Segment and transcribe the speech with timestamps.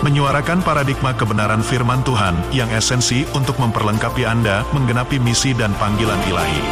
[0.00, 6.62] menyuarakan paradigma kebenaran firman Tuhan yang esensi untuk memperlengkapi Anda menggenapi misi dan panggilan ilahi.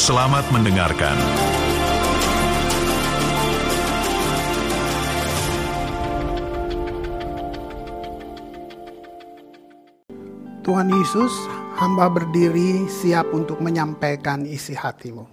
[0.00, 1.12] Selamat mendengarkan.
[10.64, 11.34] Tuhan Yesus,
[11.76, 15.28] hamba berdiri siap untuk menyampaikan isi hatimu.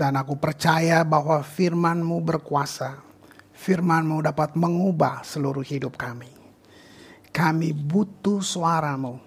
[0.00, 3.11] Dan aku percaya bahwa firmanmu berkuasa
[3.62, 6.26] firmanmu dapat mengubah seluruh hidup kami.
[7.30, 9.22] Kami butuh suaramu.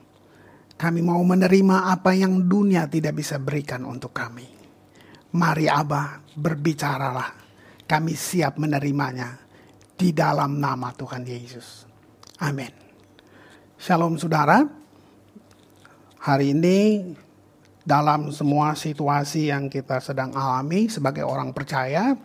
[0.75, 4.43] Kami mau menerima apa yang dunia tidak bisa berikan untuk kami.
[5.39, 7.31] Mari Abah berbicaralah.
[7.87, 9.39] Kami siap menerimanya
[9.95, 11.87] di dalam nama Tuhan Yesus.
[12.43, 12.71] Amin.
[13.79, 14.67] Shalom saudara.
[16.19, 16.79] Hari ini
[17.85, 22.17] dalam semua situasi yang kita sedang alami sebagai orang percaya,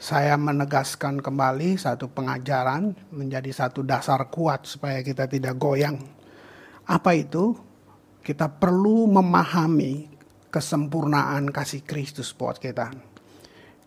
[0.00, 6.00] saya menegaskan kembali satu pengajaran menjadi satu dasar kuat supaya kita tidak goyang.
[6.88, 7.52] Apa itu?
[8.24, 10.08] Kita perlu memahami
[10.48, 12.88] kesempurnaan kasih Kristus buat kita.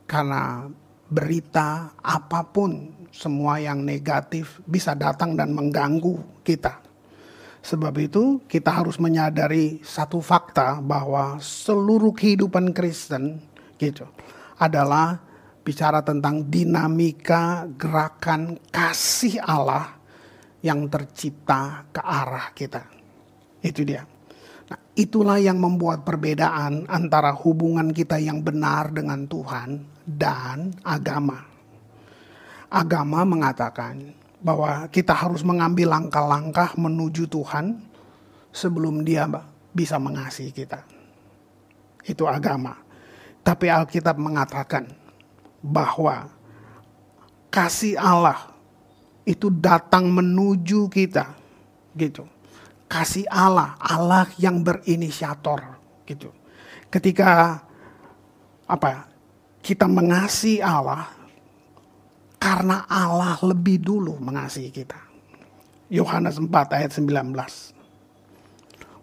[0.05, 0.69] Karena
[1.09, 6.77] berita apa pun semua yang negatif bisa datang dan mengganggu kita.
[7.65, 13.41] Sebab itu kita harus menyadari satu fakta bahwa seluruh kehidupan Kristen
[13.81, 14.05] gitu
[14.61, 15.32] adalah
[15.63, 19.95] bicara tentang dinamika gerakan kasih Allah
[20.59, 22.83] yang tercipta ke arah kita.
[23.63, 24.03] Itu dia.
[24.67, 31.39] Nah, itulah yang membuat perbedaan antara hubungan kita yang benar dengan Tuhan dan agama.
[32.67, 34.11] Agama mengatakan
[34.43, 37.79] bahwa kita harus mengambil langkah-langkah menuju Tuhan
[38.51, 39.27] sebelum Dia
[39.71, 40.83] bisa mengasihi kita.
[42.03, 42.75] Itu agama.
[43.43, 45.02] Tapi Alkitab mengatakan
[45.63, 46.27] bahwa
[47.47, 48.51] kasih Allah
[49.23, 51.31] itu datang menuju kita
[51.95, 52.27] gitu.
[52.91, 56.29] Kasih Allah, Allah yang berinisiator gitu.
[56.91, 57.63] Ketika
[58.67, 59.07] apa?
[59.63, 61.07] Kita mengasihi Allah
[62.35, 64.99] karena Allah lebih dulu mengasihi kita.
[65.87, 67.07] Yohanes 4 ayat 19.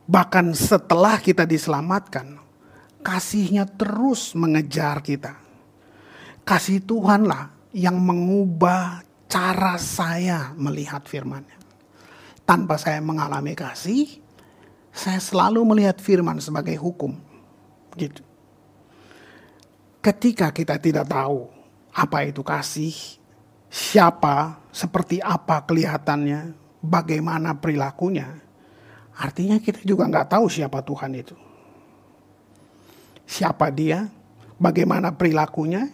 [0.04, 2.36] Bahkan setelah kita diselamatkan,
[3.00, 5.49] kasihnya terus mengejar kita
[6.44, 11.58] kasih Tuhanlah yang mengubah cara saya melihat firman-Nya.
[12.42, 14.18] Tanpa saya mengalami kasih,
[14.90, 17.14] saya selalu melihat firman sebagai hukum.
[17.94, 18.26] Gitu.
[20.02, 21.46] Ketika kita tidak tahu
[21.94, 22.94] apa itu kasih,
[23.70, 28.26] siapa, seperti apa kelihatannya, bagaimana perilakunya,
[29.14, 31.36] artinya kita juga nggak tahu siapa Tuhan itu.
[33.30, 34.10] Siapa dia,
[34.58, 35.86] bagaimana perilakunya,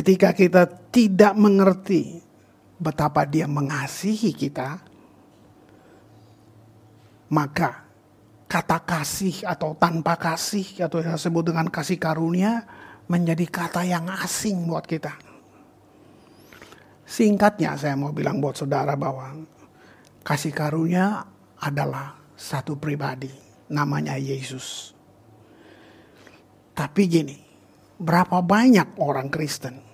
[0.00, 2.24] ketika kita tidak mengerti
[2.80, 4.80] betapa dia mengasihi kita,
[7.28, 7.84] maka
[8.48, 12.64] kata kasih atau tanpa kasih atau yang disebut dengan kasih karunia
[13.12, 15.12] menjadi kata yang asing buat kita.
[17.04, 19.36] Singkatnya saya mau bilang buat saudara bahwa
[20.24, 21.28] kasih karunia
[21.60, 23.28] adalah satu pribadi
[23.68, 24.96] namanya Yesus.
[26.72, 27.36] Tapi gini,
[28.00, 29.89] berapa banyak orang Kristen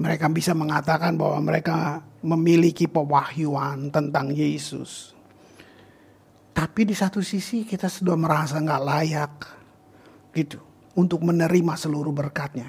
[0.00, 5.12] mereka bisa mengatakan bahwa mereka memiliki pewahyuan tentang Yesus.
[6.56, 9.34] Tapi di satu sisi kita sudah merasa nggak layak
[10.32, 10.56] gitu
[10.96, 12.68] untuk menerima seluruh berkatnya.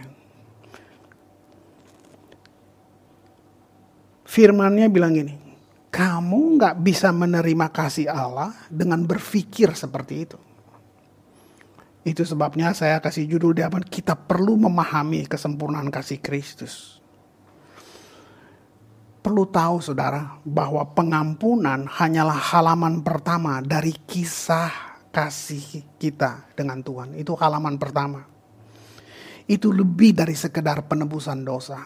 [4.28, 5.36] Firmannya bilang gini,
[5.88, 10.40] kamu nggak bisa menerima kasih Allah dengan berpikir seperti itu.
[12.04, 17.01] Itu sebabnya saya kasih judul di depan kita perlu memahami kesempurnaan kasih Kristus.
[19.32, 27.16] Perlu tahu saudara bahwa pengampunan hanyalah halaman pertama dari kisah kasih kita dengan Tuhan.
[27.16, 28.28] Itu halaman pertama.
[29.48, 31.80] Itu lebih dari sekedar penebusan dosa.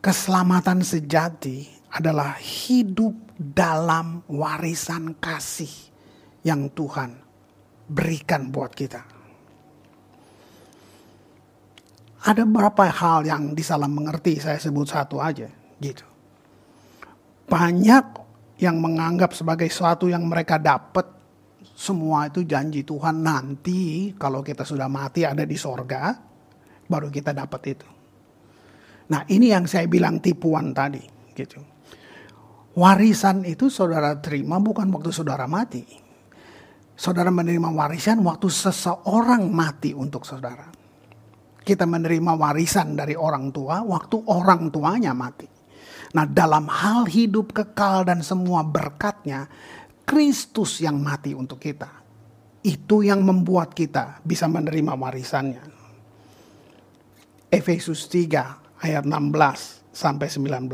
[0.00, 5.92] Keselamatan sejati adalah hidup dalam warisan kasih
[6.40, 7.12] yang Tuhan
[7.92, 9.04] berikan buat kita.
[12.24, 16.06] Ada beberapa hal yang disalah mengerti, saya sebut satu aja, gitu.
[17.46, 18.06] Banyak
[18.58, 21.16] yang menganggap sebagai sesuatu yang mereka dapat
[21.76, 26.16] semua itu janji Tuhan nanti kalau kita sudah mati ada di sorga,
[26.88, 27.88] baru kita dapat itu.
[29.12, 31.14] Nah ini yang saya bilang tipuan tadi.
[31.36, 31.60] gitu.
[32.80, 35.84] Warisan itu saudara terima bukan waktu saudara mati.
[36.96, 40.64] Saudara menerima warisan waktu seseorang mati untuk saudara.
[41.60, 45.55] Kita menerima warisan dari orang tua waktu orang tuanya mati.
[46.16, 49.52] Nah dalam hal hidup kekal dan semua berkatnya,
[50.08, 51.92] Kristus yang mati untuk kita.
[52.64, 55.60] Itu yang membuat kita bisa menerima warisannya.
[57.52, 60.72] Efesus 3 ayat 16 sampai 19.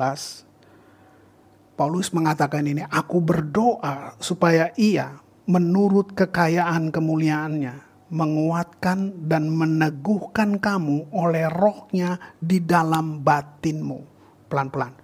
[1.74, 5.18] Paulus mengatakan ini, aku berdoa supaya ia
[5.50, 13.98] menurut kekayaan kemuliaannya menguatkan dan meneguhkan kamu oleh rohnya di dalam batinmu.
[14.46, 15.01] Pelan-pelan.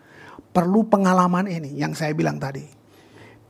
[0.59, 2.67] Perlu pengalaman ini yang saya bilang tadi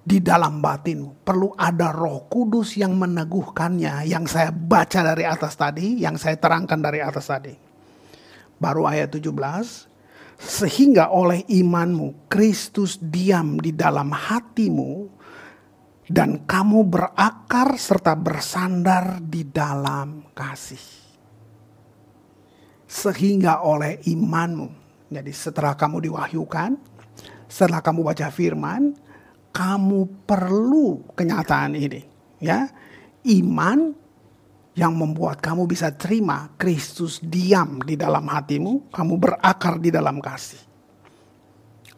[0.05, 1.08] di dalam batin.
[1.25, 4.05] Perlu ada roh kudus yang meneguhkannya.
[4.05, 7.56] Yang saya baca dari atas tadi, yang saya terangkan dari atas tadi.
[8.60, 9.25] Baru ayat 17.
[10.37, 14.93] Sehingga oleh imanmu Kristus diam di dalam hatimu
[16.12, 20.84] dan kamu berakar serta bersandar di dalam kasih.
[22.84, 24.69] Sehingga oleh imanmu.
[25.08, 26.88] Jadi setelah kamu diwahyukan,
[27.49, 28.93] setelah kamu baca firman,
[29.50, 32.05] kamu perlu kenyataan ini,
[32.39, 32.69] ya.
[33.27, 33.97] Iman
[34.79, 40.62] yang membuat kamu bisa terima Kristus diam di dalam hatimu, kamu berakar di dalam kasih.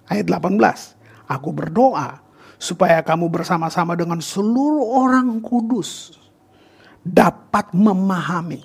[0.08, 2.24] Ayat 18, aku berdoa
[2.56, 6.16] supaya kamu bersama-sama dengan seluruh orang kudus
[7.04, 8.64] dapat memahami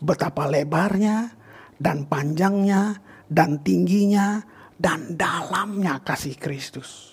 [0.00, 1.32] betapa lebarnya
[1.78, 3.00] dan panjangnya
[3.32, 4.44] dan tingginya
[4.82, 7.12] dan dalamnya kasih Kristus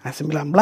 [0.00, 0.54] Ayat 19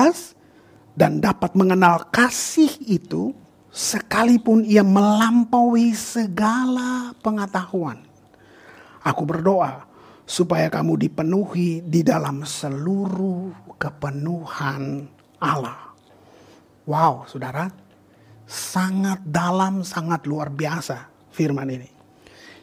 [0.97, 3.37] dan dapat mengenal kasih itu
[3.69, 8.01] sekalipun ia melampaui segala pengetahuan.
[9.05, 9.85] Aku berdoa
[10.25, 15.05] supaya kamu dipenuhi di dalam seluruh kepenuhan
[15.37, 15.93] Allah.
[16.89, 17.69] Wow, saudara,
[18.49, 21.91] sangat dalam, sangat luar biasa firman ini.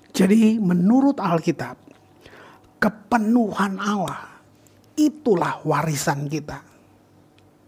[0.09, 1.92] Jadi, menurut Alkitab,
[2.83, 4.33] kepenuhan Allah
[4.93, 6.61] Itulah warisan kita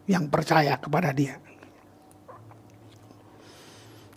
[0.06, 1.42] yang percaya kepada Dia.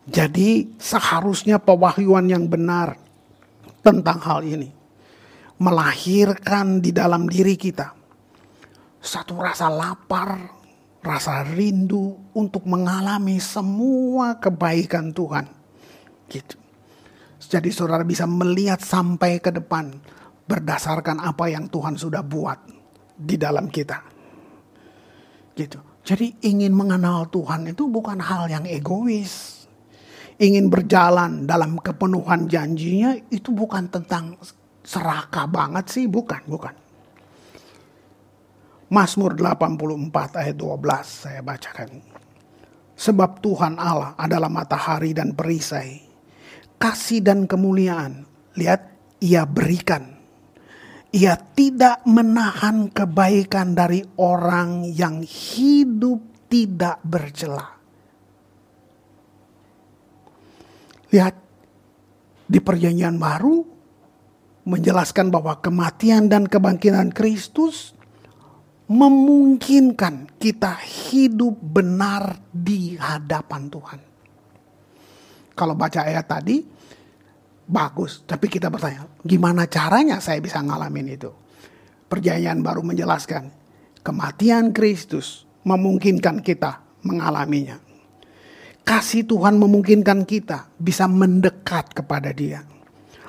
[0.08, 2.96] Jadi, seharusnya pewahyuan yang benar
[3.80, 4.68] tentang hal ini
[5.56, 7.96] melahirkan di dalam diri kita
[9.00, 10.36] satu rasa lapar,
[11.00, 15.48] rasa rindu untuk mengalami semua kebaikan Tuhan.
[16.28, 16.56] Gitu.
[17.48, 19.96] Jadi saudara bisa melihat sampai ke depan
[20.48, 22.56] berdasarkan apa yang Tuhan sudah buat
[23.12, 24.00] di dalam kita.
[25.52, 25.78] Gitu.
[26.00, 29.68] Jadi ingin mengenal Tuhan itu bukan hal yang egois.
[30.40, 34.38] Ingin berjalan dalam kepenuhan janjinya itu bukan tentang
[34.86, 36.72] serakah banget sih, bukan, bukan.
[38.88, 42.00] Mazmur 84 ayat 12 saya bacakan.
[42.96, 46.08] Sebab Tuhan Allah adalah matahari dan perisai.
[46.80, 48.24] Kasih dan kemuliaan.
[48.56, 48.80] Lihat,
[49.20, 50.17] ia berikan
[51.12, 57.76] ia tidak menahan kebaikan dari orang yang hidup tidak bercela.
[61.08, 61.34] Lihat
[62.48, 63.64] di perjanjian baru
[64.68, 67.96] menjelaskan bahwa kematian dan kebangkitan Kristus
[68.88, 74.00] memungkinkan kita hidup benar di hadapan Tuhan.
[75.56, 76.56] Kalau baca ayat tadi,
[77.68, 78.24] bagus.
[78.24, 81.30] Tapi kita bertanya, gimana caranya saya bisa ngalamin itu?
[82.08, 83.52] Perjanjian baru menjelaskan,
[84.00, 87.76] kematian Kristus memungkinkan kita mengalaminya.
[88.88, 92.64] Kasih Tuhan memungkinkan kita bisa mendekat kepada dia.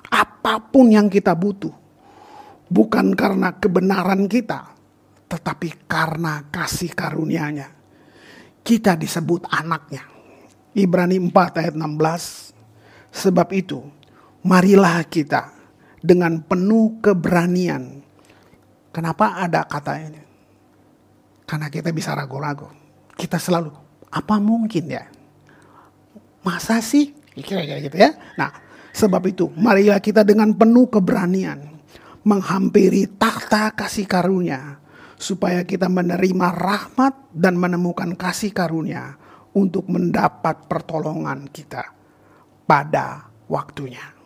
[0.08, 1.76] Apa pun yang kita butuh.
[2.72, 4.72] Bukan karena kebenaran kita.
[5.28, 7.68] Tetapi karena kasih karunia-Nya.
[8.64, 10.08] Kita disebut anaknya.
[10.72, 12.56] Ibrani 4 ayat 16.
[13.12, 13.84] Sebab itu
[14.44, 15.52] marilah kita
[16.00, 18.04] dengan penuh keberanian.
[18.90, 20.22] Kenapa ada kata ini?
[21.46, 22.70] Karena kita bisa ragu-ragu.
[23.20, 23.74] Kita selalu,
[24.10, 25.06] apa mungkin ya?
[26.46, 27.12] Masa sih?
[27.36, 28.16] Kira-kira gitu ya.
[28.40, 28.52] Nah,
[28.96, 31.80] sebab itu marilah kita dengan penuh keberanian
[32.28, 34.80] menghampiri takhta kasih karunia
[35.20, 39.16] supaya kita menerima rahmat dan menemukan kasih karunia
[39.56, 41.84] untuk mendapat pertolongan kita
[42.64, 44.19] pada waktunya.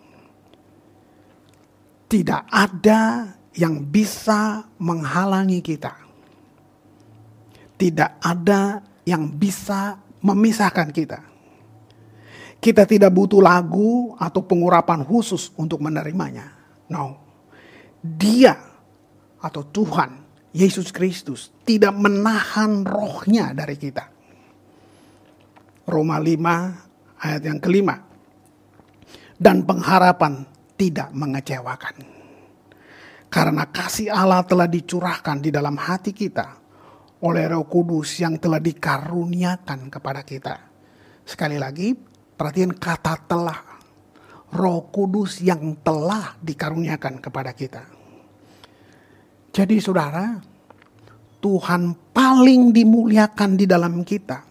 [2.13, 3.25] Tidak ada
[3.57, 5.97] yang bisa menghalangi kita.
[7.73, 11.25] Tidak ada yang bisa memisahkan kita.
[12.61, 16.53] Kita tidak butuh lagu atau pengurapan khusus untuk menerimanya.
[16.93, 17.17] No.
[17.97, 18.61] Dia
[19.41, 20.21] atau Tuhan
[20.53, 24.05] Yesus Kristus tidak menahan rohnya dari kita.
[25.89, 27.97] Roma 5 ayat yang kelima.
[29.33, 31.95] Dan pengharapan tidak mengecewakan.
[33.31, 36.59] Karena kasih Allah telah dicurahkan di dalam hati kita
[37.23, 40.55] oleh Roh Kudus yang telah dikaruniakan kepada kita.
[41.23, 41.95] Sekali lagi,
[42.35, 43.59] perhatian kata telah.
[44.53, 47.81] Roh Kudus yang telah dikaruniakan kepada kita.
[49.49, 50.37] Jadi saudara,
[51.41, 54.45] Tuhan paling dimuliakan di dalam kita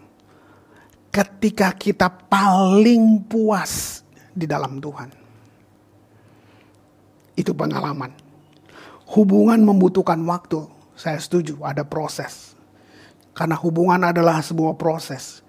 [1.12, 4.02] ketika kita paling puas
[4.34, 5.22] di dalam Tuhan.
[7.38, 8.12] Itu pengalaman.
[9.12, 10.68] Hubungan membutuhkan waktu.
[10.92, 12.52] Saya setuju, ada proses
[13.32, 15.40] karena hubungan adalah sebuah proses.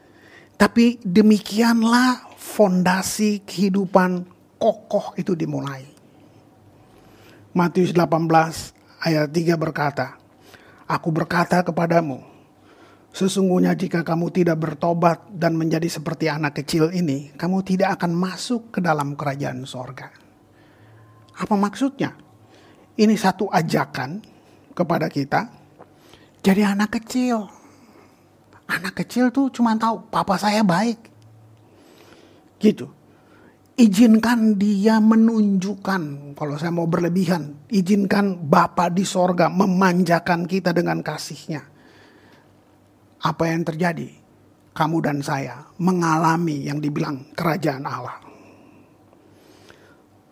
[0.55, 4.23] Tapi demikianlah fondasi kehidupan
[4.55, 5.83] kokoh itu dimulai.
[7.53, 10.17] Matius 18 ayat 3 berkata,
[10.87, 12.23] Aku berkata kepadamu,
[13.11, 18.73] sesungguhnya jika kamu tidak bertobat dan menjadi seperti anak kecil ini, kamu tidak akan masuk
[18.73, 20.22] ke dalam kerajaan sorga.
[21.37, 22.13] Apa maksudnya?
[22.93, 24.21] Ini satu ajakan
[24.77, 25.49] kepada kita,
[26.45, 27.49] jadi anak kecil
[28.69, 30.99] Anak kecil tuh cuma tahu papa saya baik.
[32.63, 32.87] Gitu.
[33.73, 41.65] Izinkan dia menunjukkan, kalau saya mau berlebihan, izinkan Bapak di sorga memanjakan kita dengan kasihnya.
[43.25, 44.21] Apa yang terjadi?
[44.73, 48.22] Kamu dan saya mengalami yang dibilang kerajaan Allah.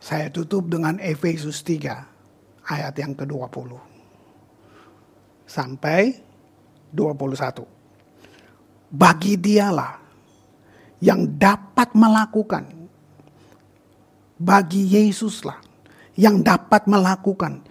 [0.01, 3.77] Saya tutup dengan Efesus 3 ayat yang ke-20.
[5.45, 6.17] Sampai
[6.89, 7.81] 21
[8.91, 9.95] bagi dialah
[10.99, 12.67] yang dapat melakukan
[14.35, 15.59] bagi Yesuslah
[16.19, 17.63] yang dapat melakukan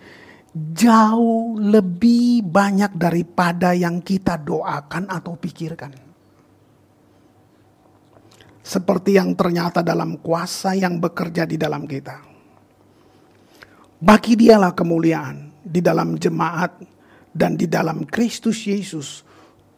[0.54, 6.10] jauh lebih banyak daripada yang kita doakan atau pikirkan.
[8.71, 12.23] Seperti yang ternyata dalam kuasa yang bekerja di dalam kita.
[13.99, 16.79] Bagi dialah kemuliaan di dalam jemaat
[17.35, 19.27] dan di dalam Kristus Yesus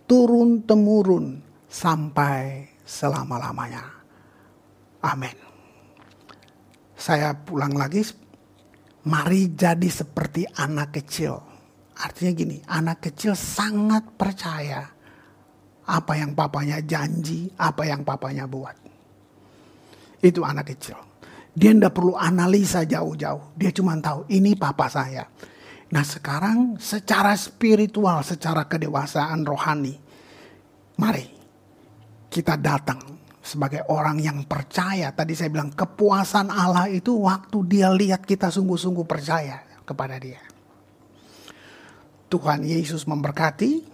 [0.05, 1.41] turun temurun
[1.73, 3.81] sampai selama-lamanya.
[5.09, 5.41] Amin.
[6.93, 8.05] Saya pulang lagi,
[9.09, 11.41] mari jadi seperti anak kecil.
[11.97, 14.85] Artinya gini, anak kecil sangat percaya
[15.89, 18.82] apa yang papanya janji, apa yang papanya buat.
[20.23, 20.97] Itu anak kecil.
[21.53, 23.53] Dia tidak perlu analisa jauh-jauh.
[23.59, 25.29] Dia cuma tahu ini papa saya.
[25.93, 29.93] Nah sekarang secara spiritual, secara kedewasaan rohani,
[30.97, 31.29] mari
[32.33, 35.13] kita datang sebagai orang yang percaya.
[35.13, 40.41] Tadi saya bilang kepuasan Allah itu waktu dia lihat kita sungguh-sungguh percaya kepada dia.
[42.33, 43.85] Tuhan Yesus memberkati,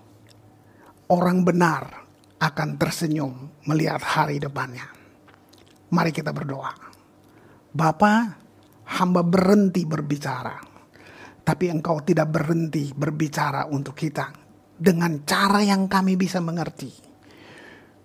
[1.10, 2.06] orang benar
[2.38, 4.97] akan tersenyum melihat hari depannya.
[5.88, 6.72] Mari kita berdoa.
[7.72, 8.12] Bapa,
[8.98, 10.68] hamba berhenti berbicara
[11.48, 14.28] tapi engkau tidak berhenti berbicara untuk kita
[14.76, 16.92] dengan cara yang kami bisa mengerti.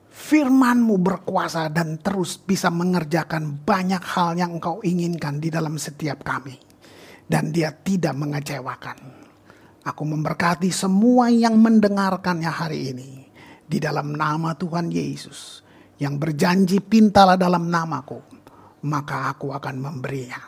[0.08, 6.56] Firmanmu berkuasa dan terus bisa mengerjakan banyak hal yang engkau inginkan di dalam setiap kami.
[7.28, 9.00] Dan dia tidak mengecewakan.
[9.84, 13.12] Aku memberkati semua yang mendengarkannya hari ini.
[13.68, 15.63] Di dalam nama Tuhan Yesus.
[16.04, 18.20] Yang berjanji pintalah dalam namaku.
[18.84, 20.42] Maka aku akan memberinya.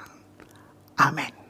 [1.00, 1.45] Amin.